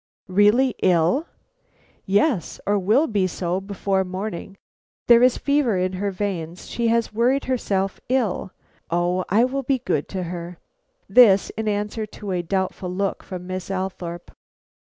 "Really 0.29 0.73
ill?" 0.81 1.27
"Yes, 2.07 2.59
or 2.65 2.79
will 2.79 3.05
be 3.05 3.27
so 3.27 3.61
before 3.61 4.03
morning. 4.03 4.57
There 5.05 5.21
is 5.21 5.37
fever 5.37 5.77
in 5.77 5.93
her 5.93 6.09
veins; 6.09 6.67
she 6.67 6.87
has 6.87 7.13
worried 7.13 7.45
herself 7.45 7.99
ill. 8.09 8.49
Oh, 8.89 9.25
I 9.29 9.43
will 9.43 9.61
be 9.61 9.77
good 9.77 10.07
to 10.09 10.23
her." 10.23 10.57
This 11.07 11.51
in 11.51 11.67
answer 11.67 12.07
to 12.07 12.31
a 12.31 12.41
doubtful 12.41 12.89
look 12.91 13.21
from 13.21 13.45
Miss 13.45 13.69
Althorpe. 13.69 14.31